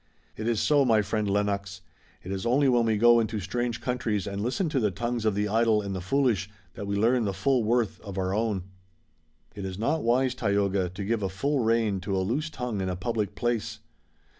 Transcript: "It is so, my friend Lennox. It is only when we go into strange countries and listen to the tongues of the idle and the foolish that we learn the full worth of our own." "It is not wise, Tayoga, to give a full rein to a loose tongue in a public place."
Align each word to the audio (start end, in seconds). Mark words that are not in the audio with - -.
"It 0.35 0.47
is 0.47 0.59
so, 0.59 0.83
my 0.83 1.03
friend 1.03 1.29
Lennox. 1.29 1.81
It 2.23 2.31
is 2.31 2.43
only 2.43 2.67
when 2.67 2.85
we 2.85 2.97
go 2.97 3.19
into 3.19 3.39
strange 3.39 3.79
countries 3.81 4.25
and 4.25 4.41
listen 4.41 4.67
to 4.69 4.79
the 4.79 4.89
tongues 4.89 5.25
of 5.25 5.35
the 5.35 5.47
idle 5.47 5.79
and 5.83 5.93
the 5.95 6.01
foolish 6.01 6.49
that 6.73 6.87
we 6.87 6.95
learn 6.95 7.23
the 7.25 7.35
full 7.35 7.63
worth 7.63 7.99
of 8.01 8.17
our 8.17 8.33
own." 8.33 8.63
"It 9.53 9.63
is 9.63 9.77
not 9.77 10.01
wise, 10.01 10.33
Tayoga, 10.33 10.89
to 10.89 11.05
give 11.05 11.21
a 11.21 11.29
full 11.29 11.59
rein 11.59 11.99
to 11.99 12.17
a 12.17 12.25
loose 12.25 12.49
tongue 12.49 12.81
in 12.81 12.89
a 12.89 12.95
public 12.95 13.35
place." 13.35 13.77